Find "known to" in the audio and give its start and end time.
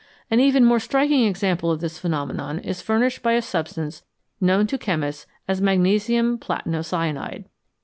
4.39-4.79